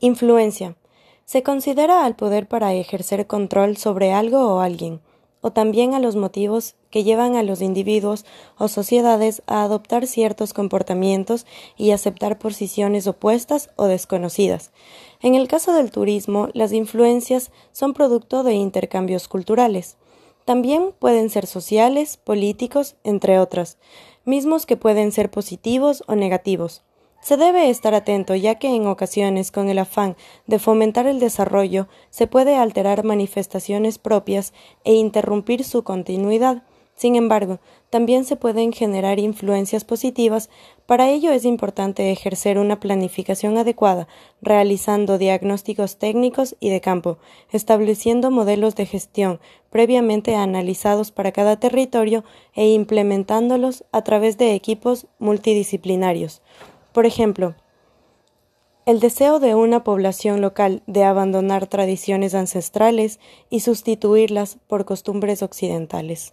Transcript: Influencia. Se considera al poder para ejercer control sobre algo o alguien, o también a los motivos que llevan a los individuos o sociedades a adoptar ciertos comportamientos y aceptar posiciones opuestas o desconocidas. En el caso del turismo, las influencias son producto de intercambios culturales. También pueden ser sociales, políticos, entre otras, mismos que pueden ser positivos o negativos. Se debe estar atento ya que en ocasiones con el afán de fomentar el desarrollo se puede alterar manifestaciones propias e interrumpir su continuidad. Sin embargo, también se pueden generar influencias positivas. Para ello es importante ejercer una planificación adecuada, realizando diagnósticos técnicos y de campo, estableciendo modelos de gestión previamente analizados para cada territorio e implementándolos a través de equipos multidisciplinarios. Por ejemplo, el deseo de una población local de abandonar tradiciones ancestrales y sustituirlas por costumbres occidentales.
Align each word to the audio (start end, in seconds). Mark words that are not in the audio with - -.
Influencia. 0.00 0.76
Se 1.24 1.42
considera 1.42 2.04
al 2.04 2.14
poder 2.14 2.46
para 2.46 2.72
ejercer 2.72 3.26
control 3.26 3.76
sobre 3.76 4.12
algo 4.12 4.54
o 4.54 4.60
alguien, 4.60 5.00
o 5.40 5.50
también 5.50 5.92
a 5.92 5.98
los 5.98 6.14
motivos 6.14 6.76
que 6.90 7.02
llevan 7.02 7.34
a 7.34 7.42
los 7.42 7.60
individuos 7.60 8.24
o 8.58 8.68
sociedades 8.68 9.42
a 9.48 9.64
adoptar 9.64 10.06
ciertos 10.06 10.52
comportamientos 10.52 11.46
y 11.76 11.90
aceptar 11.90 12.38
posiciones 12.38 13.08
opuestas 13.08 13.70
o 13.74 13.86
desconocidas. 13.86 14.70
En 15.20 15.34
el 15.34 15.48
caso 15.48 15.72
del 15.72 15.90
turismo, 15.90 16.48
las 16.52 16.72
influencias 16.72 17.50
son 17.72 17.92
producto 17.92 18.44
de 18.44 18.54
intercambios 18.54 19.26
culturales. 19.26 19.96
También 20.44 20.92
pueden 20.96 21.28
ser 21.28 21.48
sociales, 21.48 22.18
políticos, 22.18 22.94
entre 23.02 23.40
otras, 23.40 23.78
mismos 24.24 24.64
que 24.64 24.76
pueden 24.76 25.10
ser 25.10 25.28
positivos 25.28 26.04
o 26.06 26.14
negativos. 26.14 26.84
Se 27.20 27.36
debe 27.36 27.68
estar 27.68 27.94
atento 27.94 28.34
ya 28.34 28.54
que 28.56 28.74
en 28.74 28.86
ocasiones 28.86 29.50
con 29.50 29.68
el 29.68 29.78
afán 29.78 30.16
de 30.46 30.58
fomentar 30.58 31.06
el 31.06 31.20
desarrollo 31.20 31.88
se 32.10 32.26
puede 32.26 32.56
alterar 32.56 33.04
manifestaciones 33.04 33.98
propias 33.98 34.52
e 34.84 34.94
interrumpir 34.94 35.64
su 35.64 35.82
continuidad. 35.82 36.62
Sin 36.94 37.14
embargo, 37.14 37.60
también 37.90 38.24
se 38.24 38.34
pueden 38.34 38.72
generar 38.72 39.20
influencias 39.20 39.84
positivas. 39.84 40.50
Para 40.84 41.10
ello 41.10 41.30
es 41.30 41.44
importante 41.44 42.10
ejercer 42.10 42.58
una 42.58 42.80
planificación 42.80 43.56
adecuada, 43.56 44.08
realizando 44.42 45.16
diagnósticos 45.16 45.96
técnicos 45.98 46.56
y 46.58 46.70
de 46.70 46.80
campo, 46.80 47.18
estableciendo 47.52 48.32
modelos 48.32 48.74
de 48.74 48.86
gestión 48.86 49.38
previamente 49.70 50.34
analizados 50.34 51.12
para 51.12 51.30
cada 51.30 51.60
territorio 51.60 52.24
e 52.54 52.72
implementándolos 52.72 53.84
a 53.92 54.02
través 54.02 54.36
de 54.36 54.54
equipos 54.54 55.06
multidisciplinarios. 55.20 56.42
Por 56.92 57.06
ejemplo, 57.06 57.54
el 58.86 59.00
deseo 59.00 59.38
de 59.38 59.54
una 59.54 59.84
población 59.84 60.40
local 60.40 60.82
de 60.86 61.04
abandonar 61.04 61.66
tradiciones 61.66 62.34
ancestrales 62.34 63.20
y 63.50 63.60
sustituirlas 63.60 64.56
por 64.66 64.86
costumbres 64.86 65.42
occidentales. 65.42 66.32